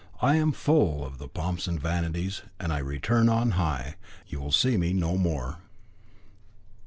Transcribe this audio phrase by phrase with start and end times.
[0.19, 3.97] I am full of the pomps and vanities, and I return on high.
[4.25, 5.59] You will see me no more."